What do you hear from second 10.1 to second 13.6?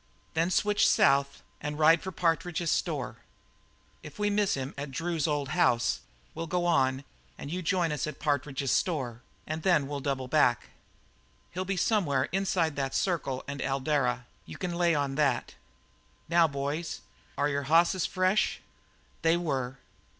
back. He'll be somewhere inside that circle